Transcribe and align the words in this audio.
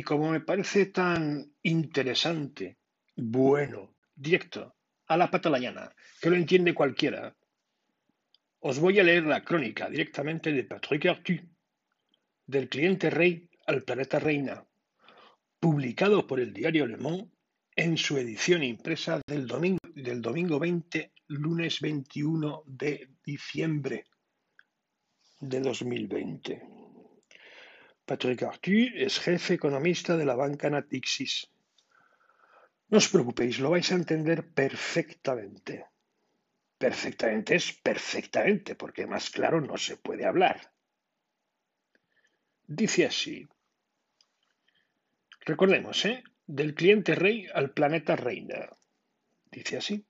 Y 0.00 0.02
como 0.02 0.30
me 0.30 0.40
parece 0.40 0.86
tan 0.86 1.52
interesante, 1.62 2.78
bueno, 3.16 3.96
directo, 4.14 4.74
a 5.08 5.14
la 5.14 5.30
pata 5.30 5.52
que 6.22 6.30
lo 6.30 6.36
entiende 6.36 6.72
cualquiera, 6.72 7.36
os 8.60 8.78
voy 8.78 8.98
a 8.98 9.04
leer 9.04 9.26
la 9.26 9.44
crónica 9.44 9.90
directamente 9.90 10.54
de 10.54 10.64
Patrick 10.64 11.04
Artu, 11.04 11.34
del 12.46 12.70
cliente 12.70 13.10
rey 13.10 13.50
al 13.66 13.82
planeta 13.82 14.18
reina, 14.18 14.66
publicado 15.58 16.26
por 16.26 16.40
el 16.40 16.54
diario 16.54 16.86
Le 16.86 16.96
Monde 16.96 17.30
en 17.76 17.98
su 17.98 18.16
edición 18.16 18.62
impresa 18.62 19.20
del 19.26 19.46
domingo, 19.46 19.80
del 19.94 20.22
domingo 20.22 20.58
20, 20.58 21.12
lunes 21.26 21.78
21 21.82 22.62
de 22.64 23.06
diciembre 23.22 24.06
de 25.40 25.60
2020. 25.60 26.79
Patrick 28.10 28.42
Artu 28.42 28.90
es 29.06 29.20
jefe 29.20 29.54
economista 29.54 30.16
de 30.16 30.24
la 30.24 30.34
banca 30.34 30.68
Natixis. 30.68 31.46
No 32.90 32.98
os 32.98 33.08
preocupéis, 33.12 33.60
lo 33.62 33.70
vais 33.70 33.86
a 33.92 33.94
entender 33.94 34.50
perfectamente. 34.50 35.86
Perfectamente 36.76 37.54
es 37.54 37.72
perfectamente, 37.72 38.74
porque 38.74 39.06
más 39.06 39.30
claro 39.30 39.60
no 39.60 39.78
se 39.78 39.96
puede 39.96 40.26
hablar. 40.26 40.72
Dice 42.66 43.06
así. 43.06 43.48
Recordemos, 45.46 46.04
¿eh? 46.04 46.24
Del 46.48 46.74
cliente 46.74 47.14
rey 47.14 47.46
al 47.54 47.70
planeta 47.70 48.16
reina. 48.16 48.70
Dice 49.52 49.76
así. 49.76 50.04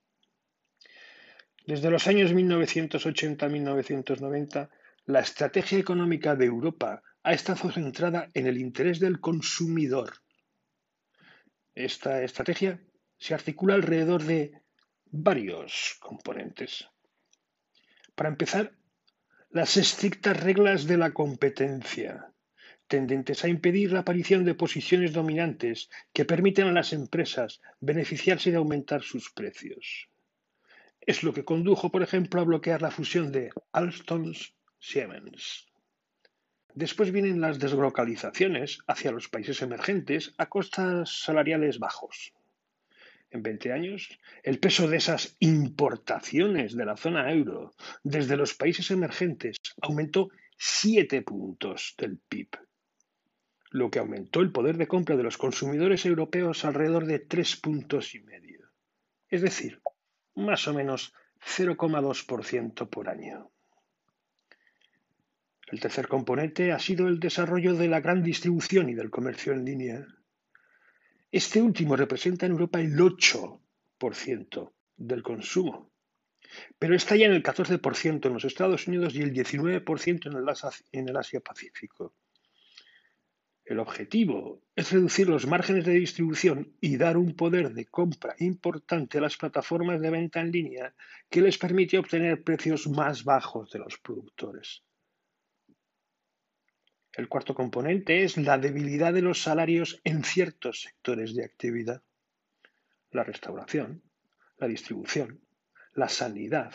Desde 1.67 1.91
los 1.91 2.07
años 2.07 2.33
1980-1990, 2.33 4.71
la 5.05 5.19
estrategia 5.19 5.77
económica 5.77 6.35
de 6.35 6.45
Europa 6.45 7.03
ha 7.23 7.33
estado 7.33 7.71
centrada 7.71 8.29
en 8.33 8.47
el 8.47 8.57
interés 8.57 8.99
del 8.99 9.19
consumidor. 9.19 10.13
Esta 11.75 12.23
estrategia 12.23 12.81
se 13.17 13.33
articula 13.33 13.75
alrededor 13.75 14.23
de 14.23 14.61
varios 15.05 15.97
componentes. 15.99 16.87
Para 18.15 18.29
empezar, 18.29 18.73
las 19.49 19.77
estrictas 19.77 20.41
reglas 20.41 20.87
de 20.87 20.97
la 20.97 21.11
competencia, 21.11 22.33
tendentes 22.87 23.43
a 23.43 23.47
impedir 23.47 23.93
la 23.93 23.99
aparición 23.99 24.43
de 24.43 24.55
posiciones 24.55 25.13
dominantes 25.13 25.89
que 26.13 26.25
permiten 26.25 26.67
a 26.67 26.73
las 26.73 26.93
empresas 26.93 27.61
beneficiarse 27.79 28.51
de 28.51 28.57
aumentar 28.57 29.03
sus 29.03 29.31
precios. 29.31 30.09
Es 30.99 31.23
lo 31.23 31.33
que 31.33 31.45
condujo, 31.45 31.91
por 31.91 32.03
ejemplo, 32.03 32.41
a 32.41 32.45
bloquear 32.45 32.81
la 32.81 32.91
fusión 32.91 33.31
de 33.31 33.49
Alstom 33.71 34.33
Siemens. 34.79 35.70
Después 36.75 37.11
vienen 37.11 37.41
las 37.41 37.59
deslocalizaciones 37.59 38.79
hacia 38.87 39.11
los 39.11 39.27
países 39.29 39.61
emergentes 39.61 40.33
a 40.37 40.47
costas 40.47 41.21
salariales 41.23 41.79
bajos. 41.79 42.33
En 43.29 43.43
20 43.43 43.71
años, 43.71 44.19
el 44.43 44.59
peso 44.59 44.87
de 44.87 44.97
esas 44.97 45.35
importaciones 45.39 46.75
de 46.75 46.85
la 46.85 46.97
zona 46.97 47.31
euro 47.31 47.73
desde 48.03 48.37
los 48.37 48.53
países 48.53 48.91
emergentes 48.91 49.57
aumentó 49.81 50.29
7 50.57 51.21
puntos 51.21 51.95
del 51.97 52.17
PIB 52.17 52.49
lo 53.71 53.89
que 53.89 53.99
aumentó 53.99 54.41
el 54.41 54.51
poder 54.51 54.77
de 54.77 54.87
compra 54.87 55.15
de 55.15 55.23
los 55.23 55.37
consumidores 55.37 56.05
europeos 56.05 56.65
alrededor 56.65 57.05
de 57.05 57.19
tres 57.19 57.55
puntos 57.55 58.13
y 58.15 58.19
medio, 58.19 58.69
es 59.29 59.41
decir, 59.41 59.81
más 60.35 60.67
o 60.67 60.73
menos 60.73 61.13
0,2% 61.39 62.89
por 62.89 63.09
año. 63.09 63.49
El 65.71 65.79
tercer 65.79 66.09
componente 66.09 66.73
ha 66.73 66.79
sido 66.79 67.07
el 67.07 67.17
desarrollo 67.17 67.73
de 67.75 67.87
la 67.87 68.01
gran 68.01 68.21
distribución 68.21 68.89
y 68.89 68.93
del 68.93 69.09
comercio 69.09 69.53
en 69.53 69.63
línea. 69.63 70.05
Este 71.31 71.61
último 71.61 71.95
representa 71.95 72.45
en 72.45 72.51
Europa 72.51 72.81
el 72.81 72.93
8% 72.97 74.73
del 74.97 75.23
consumo, 75.23 75.89
pero 76.77 76.93
está 76.93 77.15
ya 77.15 77.27
en 77.27 77.31
el 77.31 77.41
14% 77.41 78.25
en 78.25 78.33
los 78.33 78.43
Estados 78.43 78.85
Unidos 78.89 79.15
y 79.15 79.21
el 79.21 79.33
19% 79.33 80.77
en 80.91 81.07
el 81.07 81.17
Asia-Pacífico. 81.17 82.15
El 83.63 83.79
objetivo 83.79 84.63
es 84.75 84.91
reducir 84.91 85.29
los 85.29 85.47
márgenes 85.47 85.85
de 85.85 85.93
distribución 85.93 86.75
y 86.81 86.97
dar 86.97 87.15
un 87.15 87.33
poder 87.33 87.73
de 87.73 87.85
compra 87.85 88.35
importante 88.39 89.19
a 89.19 89.21
las 89.21 89.37
plataformas 89.37 90.01
de 90.01 90.09
venta 90.09 90.41
en 90.41 90.51
línea 90.51 90.93
que 91.29 91.39
les 91.39 91.57
permite 91.57 91.97
obtener 91.97 92.43
precios 92.43 92.89
más 92.89 93.23
bajos 93.23 93.71
de 93.71 93.79
los 93.79 93.97
productores. 93.99 94.83
El 97.13 97.27
cuarto 97.27 97.53
componente 97.53 98.23
es 98.23 98.37
la 98.37 98.57
debilidad 98.57 99.13
de 99.13 99.21
los 99.21 99.41
salarios 99.41 99.99
en 100.05 100.23
ciertos 100.23 100.81
sectores 100.81 101.35
de 101.35 101.43
actividad. 101.43 102.01
La 103.11 103.23
restauración, 103.23 104.01
la 104.57 104.67
distribución, 104.67 105.41
la 105.93 106.07
sanidad, 106.07 106.73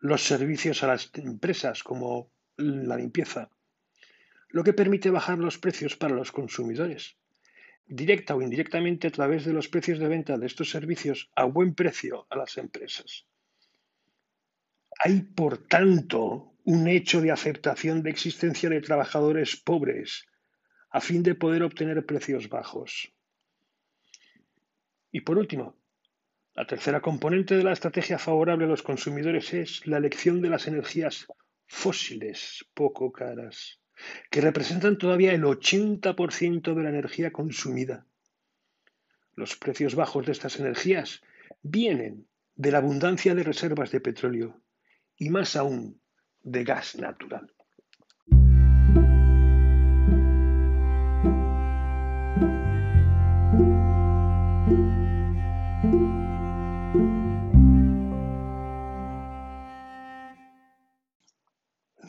los 0.00 0.22
servicios 0.22 0.82
a 0.82 0.88
las 0.88 1.10
empresas 1.14 1.82
como 1.82 2.30
la 2.56 2.96
limpieza, 2.96 3.50
lo 4.48 4.64
que 4.64 4.74
permite 4.74 5.10
bajar 5.10 5.38
los 5.38 5.56
precios 5.56 5.96
para 5.96 6.14
los 6.14 6.30
consumidores, 6.30 7.16
directa 7.86 8.34
o 8.34 8.42
indirectamente 8.42 9.08
a 9.08 9.12
través 9.12 9.46
de 9.46 9.54
los 9.54 9.68
precios 9.68 9.98
de 9.98 10.08
venta 10.08 10.36
de 10.36 10.46
estos 10.46 10.70
servicios 10.70 11.30
a 11.34 11.44
buen 11.44 11.74
precio 11.74 12.26
a 12.28 12.36
las 12.36 12.58
empresas. 12.58 13.26
Hay, 14.98 15.22
por 15.22 15.56
tanto, 15.66 16.52
un 16.70 16.86
hecho 16.86 17.20
de 17.20 17.32
aceptación 17.32 18.04
de 18.04 18.10
existencia 18.10 18.70
de 18.70 18.80
trabajadores 18.80 19.56
pobres 19.56 20.28
a 20.90 21.00
fin 21.00 21.24
de 21.24 21.34
poder 21.34 21.64
obtener 21.64 22.06
precios 22.06 22.48
bajos. 22.48 23.12
Y 25.10 25.22
por 25.22 25.36
último, 25.36 25.76
la 26.54 26.68
tercera 26.68 27.00
componente 27.00 27.56
de 27.56 27.64
la 27.64 27.72
estrategia 27.72 28.20
favorable 28.20 28.66
a 28.66 28.68
los 28.68 28.84
consumidores 28.84 29.52
es 29.52 29.84
la 29.88 29.96
elección 29.96 30.40
de 30.40 30.48
las 30.48 30.68
energías 30.68 31.26
fósiles 31.66 32.64
poco 32.72 33.10
caras 33.10 33.80
que 34.30 34.40
representan 34.40 34.96
todavía 34.96 35.32
el 35.32 35.42
80% 35.42 36.74
de 36.74 36.82
la 36.84 36.88
energía 36.88 37.32
consumida. 37.32 38.06
Los 39.34 39.56
precios 39.56 39.96
bajos 39.96 40.24
de 40.24 40.32
estas 40.32 40.60
energías 40.60 41.20
vienen 41.62 42.28
de 42.54 42.70
la 42.70 42.78
abundancia 42.78 43.34
de 43.34 43.42
reservas 43.42 43.90
de 43.90 44.00
petróleo 44.00 44.62
y 45.16 45.30
más 45.30 45.56
aún 45.56 46.00
de 46.42 46.64
gas 46.64 46.96
natural. 46.96 47.50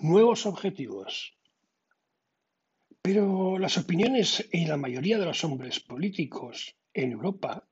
Nuevos 0.02 0.46
objetivos. 0.46 1.38
Pero 3.03 3.58
las 3.58 3.78
opiniones 3.78 4.47
y 4.52 4.66
la 4.66 4.78
mayoría 4.78 5.18
de 5.18 5.25
los 5.25 5.44
hombres 5.44 5.80
políticos 5.80 6.75
en 6.94 7.12
Europa 7.12 7.68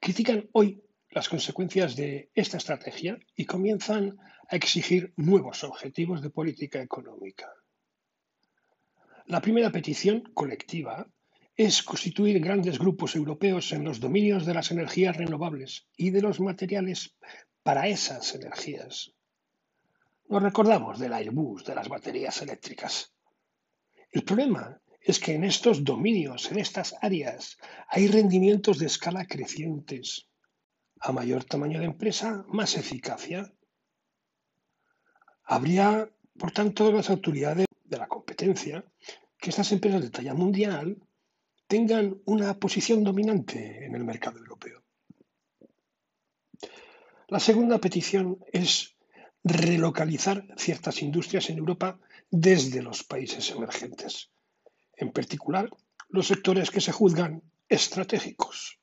critican 0.00 0.48
hoy 0.52 0.82
las 1.10 1.28
consecuencias 1.28 1.94
de 1.94 2.30
esta 2.34 2.56
estrategia 2.56 3.18
y 3.36 3.44
comienzan 3.44 4.18
a 4.52 4.56
exigir 4.56 5.14
nuevos 5.16 5.64
objetivos 5.64 6.20
de 6.20 6.28
política 6.28 6.82
económica. 6.82 7.48
La 9.26 9.40
primera 9.40 9.72
petición 9.72 10.20
colectiva 10.34 11.06
es 11.56 11.82
constituir 11.82 12.38
grandes 12.38 12.78
grupos 12.78 13.16
europeos 13.16 13.72
en 13.72 13.82
los 13.82 13.98
dominios 13.98 14.44
de 14.44 14.52
las 14.52 14.70
energías 14.70 15.16
renovables 15.16 15.88
y 15.96 16.10
de 16.10 16.20
los 16.20 16.38
materiales 16.38 17.16
para 17.62 17.88
esas 17.88 18.34
energías. 18.34 19.14
Nos 20.28 20.42
recordamos 20.42 20.98
del 20.98 21.14
Airbus, 21.14 21.64
de 21.64 21.74
las 21.74 21.88
baterías 21.88 22.42
eléctricas. 22.42 23.14
El 24.10 24.22
problema 24.22 24.82
es 25.00 25.18
que 25.18 25.32
en 25.32 25.44
estos 25.44 25.82
dominios, 25.82 26.52
en 26.52 26.58
estas 26.58 26.94
áreas, 27.00 27.56
hay 27.88 28.06
rendimientos 28.06 28.78
de 28.78 28.86
escala 28.86 29.24
crecientes. 29.24 30.28
A 31.00 31.10
mayor 31.10 31.44
tamaño 31.44 31.80
de 31.80 31.86
empresa, 31.86 32.44
más 32.48 32.76
eficacia. 32.76 33.50
Habría, 35.44 36.08
por 36.38 36.52
tanto, 36.52 36.92
las 36.92 37.10
autoridades 37.10 37.66
de 37.84 37.98
la 37.98 38.08
competencia 38.08 38.84
que 39.38 39.50
estas 39.50 39.72
empresas 39.72 40.02
de 40.02 40.10
talla 40.10 40.34
mundial 40.34 41.02
tengan 41.66 42.20
una 42.26 42.58
posición 42.58 43.02
dominante 43.02 43.84
en 43.84 43.94
el 43.94 44.04
mercado 44.04 44.38
europeo. 44.38 44.82
La 47.28 47.40
segunda 47.40 47.78
petición 47.78 48.38
es 48.52 48.94
relocalizar 49.42 50.46
ciertas 50.56 51.02
industrias 51.02 51.50
en 51.50 51.58
Europa 51.58 51.98
desde 52.30 52.82
los 52.82 53.02
países 53.02 53.50
emergentes, 53.50 54.30
en 54.94 55.12
particular 55.12 55.70
los 56.08 56.26
sectores 56.26 56.70
que 56.70 56.80
se 56.80 56.92
juzgan 56.92 57.42
estratégicos, 57.68 58.78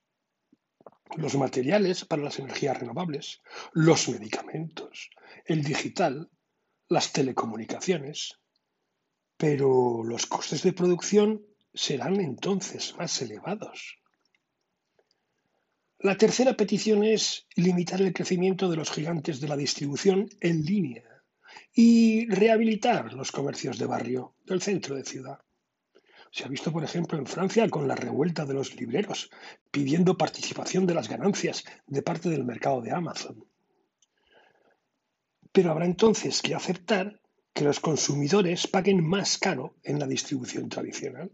los 1.15 1.35
materiales 1.35 2.06
para 2.06 2.23
las 2.23 2.39
energías 2.39 2.79
renovables, 2.79 3.41
los 3.71 4.09
medicamentos, 4.09 5.09
el 5.45 5.63
digital, 5.63 6.29
las 6.89 7.13
telecomunicaciones, 7.13 8.39
pero 9.38 10.03
los 10.03 10.25
costes 10.25 10.63
de 10.63 10.74
producción 10.74 11.45
serán 11.74 12.19
entonces 12.19 12.95
más 12.97 13.21
elevados. 13.21 14.00
La 16.00 16.18
tercera 16.18 16.57
petición 16.57 17.03
es 17.03 17.45
limitar 17.56 18.01
el 18.01 18.13
crecimiento 18.13 18.69
de 18.69 18.77
los 18.77 18.89
gigantes 18.89 19.39
de 19.39 19.47
la 19.47 19.56
distribución 19.56 20.30
en 20.41 20.63
línea 20.63 21.03
y 21.74 22.27
rehabilitar 22.27 23.13
los 23.13 23.31
comercios 23.31 23.77
de 23.77 23.85
barrio 23.85 24.35
del 24.45 24.62
centro 24.62 24.95
de 24.95 25.06
ciudad. 25.06 25.39
Se 26.31 26.44
ha 26.44 26.47
visto, 26.47 26.71
por 26.71 26.83
ejemplo, 26.83 27.18
en 27.18 27.25
Francia 27.25 27.69
con 27.69 27.88
la 27.88 27.95
revuelta 27.95 28.45
de 28.45 28.53
los 28.53 28.75
libreros, 28.75 29.30
pidiendo 29.71 30.18
participación 30.18 30.85
de 30.85 30.94
las 30.94 31.09
ganancias 31.09 31.63
de 31.85 32.01
parte 32.01 32.30
del 32.30 32.45
mercado 32.45 32.81
de 32.81 32.92
Amazon. 32.92 33.45
Pero 35.59 35.71
habrá 35.71 35.85
entonces 35.85 36.41
que 36.41 36.56
aceptar 36.56 37.19
que 37.53 37.65
los 37.65 37.81
consumidores 37.81 38.65
paguen 38.65 39.06
más 39.06 39.38
caro 39.38 39.75
en 39.83 40.00
la 40.00 40.07
distribución 40.07 40.69
tradicional. 40.69 41.29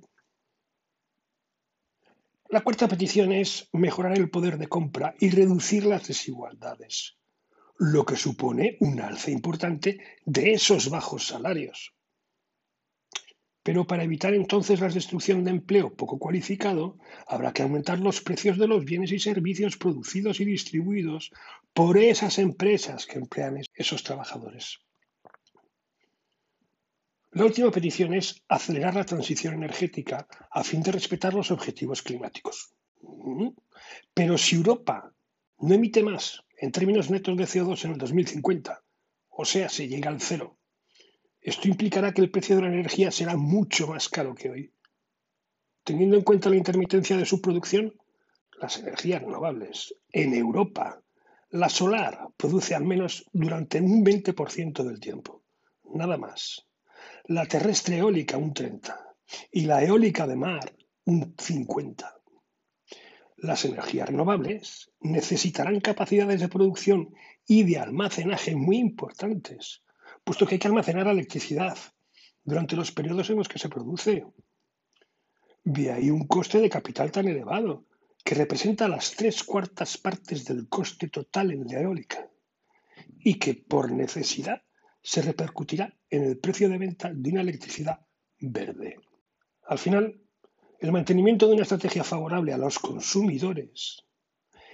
La 2.50 2.62
cuarta 2.62 2.88
petición 2.88 3.32
es 3.32 3.70
mejorar 3.72 4.18
el 4.18 4.32
poder 4.32 4.58
de 4.58 4.66
compra 4.66 5.14
y 5.20 5.30
reducir 5.30 5.86
las 5.86 6.08
desigualdades, 6.08 7.20
lo 7.78 8.04
que 8.04 8.16
supone 8.16 8.78
un 8.80 9.00
alza 9.00 9.30
importante 9.30 10.00
de 10.26 10.54
esos 10.54 10.90
bajos 10.90 11.28
salarios. 11.28 11.95
Pero 13.66 13.88
para 13.88 14.04
evitar 14.04 14.36
entonces 14.36 14.80
la 14.80 14.90
destrucción 14.90 15.44
de 15.44 15.50
empleo 15.50 15.96
poco 15.96 16.20
cualificado, 16.20 17.00
habrá 17.26 17.52
que 17.52 17.64
aumentar 17.64 17.98
los 18.00 18.22
precios 18.22 18.60
de 18.60 18.68
los 18.68 18.86
bienes 18.86 19.12
y 19.12 19.18
servicios 19.18 19.76
producidos 19.76 20.40
y 20.40 20.46
distribuidos 20.46 21.32
por 21.74 21.98
esas 21.98 22.38
empresas 22.38 23.08
que 23.08 23.18
emplean 23.18 23.64
esos 23.74 24.04
trabajadores. 24.04 24.78
La 27.32 27.46
última 27.46 27.72
petición 27.72 28.14
es 28.14 28.40
acelerar 28.48 28.94
la 28.94 29.04
transición 29.04 29.56
energética 29.56 30.28
a 30.52 30.64
fin 30.64 30.84
de 30.84 30.92
respetar 30.92 31.34
los 31.34 31.50
objetivos 31.50 32.04
climáticos. 32.04 32.72
Pero 34.14 34.38
si 34.38 34.58
Europa 34.58 35.12
no 35.58 35.74
emite 35.74 36.04
más 36.04 36.44
en 36.60 36.72
términos 36.72 37.10
netos 37.10 37.36
de 37.36 37.46
CO2 37.46 37.86
en 37.86 37.92
el 37.94 37.98
2050, 37.98 38.84
o 39.30 39.44
sea, 39.44 39.70
se 39.70 39.88
llega 39.88 40.12
al 40.12 40.22
cero, 40.22 40.60
esto 41.46 41.68
implicará 41.68 42.12
que 42.12 42.22
el 42.22 42.32
precio 42.32 42.56
de 42.56 42.64
la 42.64 42.70
energía 42.70 43.12
será 43.12 43.38
mucho 43.38 43.86
más 43.86 44.10
caro 44.10 44.34
que 44.34 44.50
hoy. 44.50 44.74
Teniendo 45.84 46.18
en 46.18 46.24
cuenta 46.24 46.50
la 46.50 46.56
intermitencia 46.56 47.16
de 47.18 47.26
su 47.28 47.40
producción, 47.40 47.94
las 48.60 48.80
energías 48.80 49.22
renovables 49.22 49.94
en 50.12 50.34
Europa, 50.34 51.04
la 51.52 51.70
solar 51.70 52.30
produce 52.36 52.74
al 52.74 52.84
menos 52.84 53.30
durante 53.32 53.80
un 53.80 54.04
20% 54.04 54.84
del 54.84 55.00
tiempo, 55.00 55.44
nada 55.94 56.18
más. 56.18 56.66
La 57.26 57.46
terrestre 57.46 58.00
eólica 58.00 58.38
un 58.38 58.52
30% 58.52 58.98
y 59.52 59.66
la 59.66 59.84
eólica 59.84 60.26
de 60.26 60.38
mar 60.38 60.76
un 61.06 61.36
50%. 61.36 62.12
Las 63.38 63.66
energías 63.66 64.10
renovables 64.10 64.92
necesitarán 65.00 65.80
capacidades 65.80 66.40
de 66.40 66.48
producción 66.48 67.14
y 67.46 67.62
de 67.62 67.78
almacenaje 67.78 68.56
muy 68.56 68.78
importantes 68.78 69.85
puesto 70.26 70.46
que 70.46 70.56
hay 70.56 70.60
que 70.60 70.68
almacenar 70.68 71.08
electricidad 71.08 71.78
durante 72.44 72.76
los 72.76 72.92
periodos 72.92 73.30
en 73.30 73.38
los 73.38 73.48
que 73.48 73.60
se 73.60 73.70
produce. 73.70 74.26
De 75.64 75.92
ahí 75.92 76.10
un 76.10 76.28
coste 76.28 76.60
de 76.60 76.70
capital 76.70 77.12
tan 77.12 77.28
elevado, 77.28 77.86
que 78.24 78.36
representa 78.36 78.88
las 78.88 79.12
tres 79.12 79.44
cuartas 79.44 79.98
partes 80.00 80.44
del 80.46 80.68
coste 80.68 81.10
total 81.10 81.52
en 81.52 81.68
la 81.68 81.80
eólica, 81.80 82.28
y 83.20 83.36
que 83.36 83.54
por 83.54 83.92
necesidad 83.92 84.64
se 85.02 85.22
repercutirá 85.22 85.96
en 86.10 86.24
el 86.24 86.40
precio 86.40 86.68
de 86.70 86.80
venta 86.80 87.12
de 87.14 87.30
una 87.30 87.42
electricidad 87.42 88.00
verde. 88.40 89.00
Al 89.68 89.78
final, 89.78 90.20
el 90.80 90.92
mantenimiento 90.92 91.48
de 91.48 91.54
una 91.54 91.64
estrategia 91.64 92.04
favorable 92.04 92.52
a 92.52 92.58
los 92.58 92.80
consumidores 92.80 94.04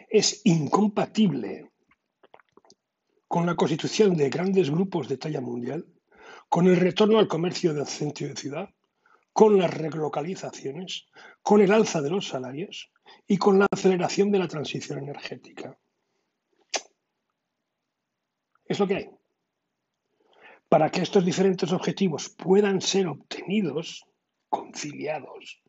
es 0.10 0.42
incompatible 0.46 1.72
con 3.32 3.46
la 3.46 3.56
constitución 3.56 4.14
de 4.18 4.30
grandes 4.30 4.70
grupos 4.70 5.08
de 5.08 5.16
talla 5.16 5.40
mundial, 5.40 5.88
con 6.50 6.68
el 6.68 6.76
retorno 6.76 7.18
al 7.18 7.30
comercio 7.30 7.74
del 7.74 7.88
centro 7.88 8.28
de 8.28 8.36
ciudad, 8.36 8.70
con 9.32 9.58
las 9.58 9.74
relocalizaciones, 9.74 11.08
con 11.42 11.62
el 11.62 11.72
alza 11.72 12.02
de 12.02 12.10
los 12.10 12.28
salarios 12.28 12.92
y 13.26 13.38
con 13.38 13.58
la 13.58 13.68
aceleración 13.72 14.32
de 14.32 14.40
la 14.40 14.50
transición 14.50 15.00
energética. 15.00 15.80
Es 18.66 18.78
lo 18.80 18.86
que 18.86 18.96
hay. 18.96 19.10
Para 20.68 20.92
que 20.92 21.02
estos 21.02 21.24
diferentes 21.24 21.72
objetivos 21.72 22.28
puedan 22.28 22.82
ser 22.82 23.08
obtenidos, 23.08 24.04
conciliados, 24.50 25.62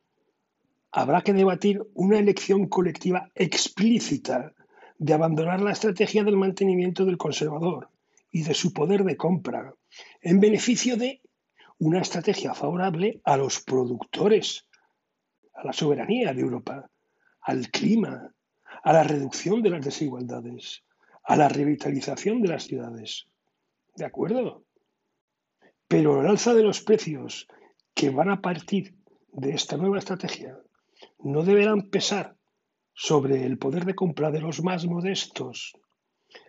habrá 0.90 1.22
que 1.22 1.32
debatir 1.32 1.80
una 1.94 2.18
elección 2.18 2.66
colectiva 2.66 3.30
explícita 3.36 4.52
de 5.02 5.14
abandonar 5.14 5.60
la 5.60 5.72
estrategia 5.72 6.22
del 6.22 6.36
mantenimiento 6.36 7.04
del 7.04 7.18
conservador 7.18 7.90
y 8.30 8.44
de 8.44 8.54
su 8.54 8.72
poder 8.72 9.02
de 9.02 9.16
compra 9.16 9.74
en 10.20 10.38
beneficio 10.38 10.96
de 10.96 11.20
una 11.78 12.00
estrategia 12.00 12.54
favorable 12.54 13.20
a 13.24 13.36
los 13.36 13.60
productores, 13.62 14.68
a 15.54 15.64
la 15.64 15.72
soberanía 15.72 16.32
de 16.32 16.42
Europa, 16.42 16.88
al 17.40 17.68
clima, 17.72 18.32
a 18.84 18.92
la 18.92 19.02
reducción 19.02 19.60
de 19.60 19.70
las 19.70 19.84
desigualdades, 19.84 20.84
a 21.24 21.34
la 21.34 21.48
revitalización 21.48 22.40
de 22.40 22.48
las 22.48 22.62
ciudades. 22.62 23.26
¿De 23.96 24.04
acuerdo? 24.04 24.64
Pero 25.88 26.20
el 26.20 26.28
alza 26.28 26.54
de 26.54 26.62
los 26.62 26.80
precios 26.80 27.48
que 27.92 28.10
van 28.10 28.30
a 28.30 28.40
partir 28.40 28.94
de 29.32 29.50
esta 29.50 29.76
nueva 29.76 29.98
estrategia 29.98 30.56
no 31.18 31.42
deberán 31.42 31.90
pesar 31.90 32.36
sobre 32.94 33.44
el 33.44 33.58
poder 33.58 33.84
de 33.84 33.94
compra 33.94 34.30
de 34.30 34.40
los 34.40 34.62
más 34.62 34.86
modestos, 34.86 35.72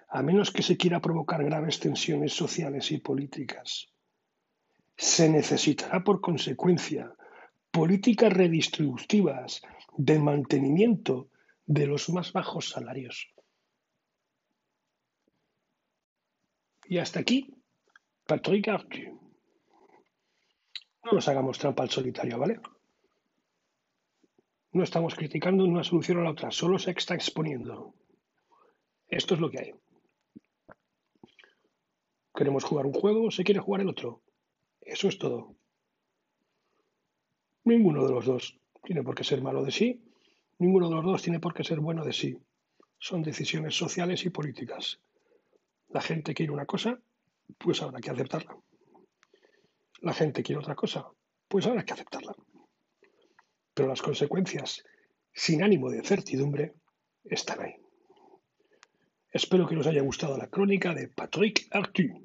a 0.09 0.21
menos 0.21 0.51
que 0.51 0.63
se 0.63 0.77
quiera 0.77 1.01
provocar 1.01 1.43
graves 1.43 1.79
tensiones 1.79 2.33
sociales 2.33 2.91
y 2.91 2.99
políticas. 2.99 3.87
Se 4.95 5.29
necesitará, 5.29 6.03
por 6.03 6.21
consecuencia, 6.21 7.13
políticas 7.71 8.31
redistributivas 8.31 9.61
de 9.97 10.19
mantenimiento 10.19 11.29
de 11.65 11.87
los 11.87 12.09
más 12.09 12.31
bajos 12.31 12.69
salarios. 12.69 13.33
Y 16.85 16.97
hasta 16.97 17.21
aquí, 17.21 17.51
Patrick 18.27 18.67
Arthur. 18.67 19.19
No 21.03 21.11
nos 21.13 21.27
hagamos 21.27 21.57
trampa 21.57 21.83
al 21.83 21.89
solitario, 21.89 22.37
¿vale? 22.37 22.59
No 24.73 24.81
estamos 24.81 25.13
criticando 25.13 25.65
una 25.65 25.83
solución 25.83 26.17
a 26.17 26.23
la 26.23 26.31
otra, 26.31 26.49
solo 26.49 26.79
se 26.79 26.89
está 26.89 27.13
exponiendo. 27.13 27.93
Esto 29.07 29.35
es 29.35 29.39
lo 29.39 29.51
que 29.51 29.59
hay. 29.59 29.71
Queremos 32.33 32.63
jugar 32.63 32.87
un 32.87 32.93
juego, 32.93 33.29
se 33.29 33.43
quiere 33.43 33.59
jugar 33.59 33.81
el 33.81 33.89
otro. 33.89 34.23
Eso 34.81 35.07
es 35.07 35.19
todo. 35.19 35.55
Ninguno 37.65 38.03
de 38.03 38.13
los 38.13 38.25
dos 38.25 38.59
tiene 38.83 39.03
por 39.03 39.13
qué 39.13 39.23
ser 39.23 39.43
malo 39.43 39.63
de 39.63 39.71
sí, 39.71 40.03
ninguno 40.57 40.89
de 40.89 40.95
los 40.95 41.05
dos 41.05 41.21
tiene 41.21 41.39
por 41.39 41.53
qué 41.53 41.63
ser 41.63 41.79
bueno 41.79 42.03
de 42.03 42.13
sí. 42.13 42.35
Son 42.97 43.21
decisiones 43.21 43.77
sociales 43.77 44.25
y 44.25 44.31
políticas. 44.31 44.99
La 45.89 46.01
gente 46.01 46.33
quiere 46.33 46.51
una 46.51 46.65
cosa, 46.65 46.99
pues 47.59 47.79
habrá 47.83 47.99
que 47.99 48.09
aceptarla. 48.09 48.57
La 50.01 50.13
gente 50.13 50.41
quiere 50.41 50.61
otra 50.61 50.73
cosa, 50.73 51.07
pues 51.47 51.67
habrá 51.67 51.85
que 51.85 51.93
aceptarla 51.93 52.35
pero 53.73 53.89
las 53.89 54.01
consecuencias, 54.01 54.83
sin 55.33 55.63
ánimo 55.63 55.89
de 55.89 56.03
certidumbre, 56.03 56.73
están 57.23 57.61
ahí. 57.61 57.75
Espero 59.31 59.67
que 59.67 59.75
os 59.75 59.87
haya 59.87 60.01
gustado 60.01 60.37
la 60.37 60.47
crónica 60.47 60.93
de 60.93 61.07
Patrick 61.07 61.67
Arthur, 61.71 62.21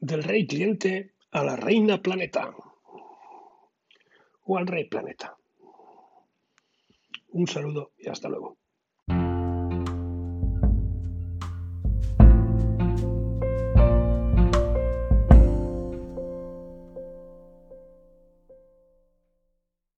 del 0.00 0.22
rey 0.22 0.46
cliente 0.46 1.14
a 1.30 1.42
la 1.42 1.56
reina 1.56 2.02
planeta, 2.02 2.54
o 4.44 4.56
al 4.56 4.66
rey 4.66 4.88
planeta. 4.88 5.36
Un 7.28 7.46
saludo 7.46 7.92
y 7.98 8.08
hasta 8.08 8.28
luego. 8.28 8.58